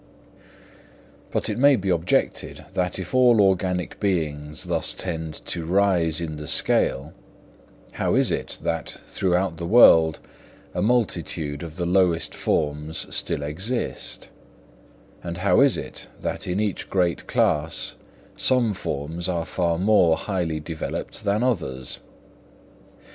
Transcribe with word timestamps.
But 1.29 1.47
it 1.47 1.59
may 1.59 1.75
be 1.75 1.89
objected 1.89 2.65
that 2.73 2.97
if 2.97 3.13
all 3.13 3.39
organic 3.39 3.99
beings 3.99 4.63
thus 4.63 4.95
tend 4.95 5.45
to 5.45 5.63
rise 5.63 6.19
in 6.19 6.37
the 6.37 6.47
scale, 6.47 7.13
how 7.91 8.15
is 8.15 8.31
it 8.31 8.57
that 8.63 8.97
throughout 9.05 9.57
the 9.57 9.67
world 9.67 10.19
a 10.73 10.81
multitude 10.81 11.61
of 11.61 11.75
the 11.75 11.85
lowest 11.85 12.33
forms 12.33 13.05
still 13.15 13.43
exist; 13.43 14.29
and 15.21 15.37
how 15.37 15.59
is 15.61 15.77
it 15.77 16.07
that 16.19 16.47
in 16.47 16.59
each 16.59 16.89
great 16.89 17.27
class 17.27 17.93
some 18.35 18.73
forms 18.73 19.29
are 19.29 19.45
far 19.45 19.77
more 19.77 20.17
highly 20.17 20.59
developed 20.59 21.23
than 21.25 21.43
others? 21.43 21.99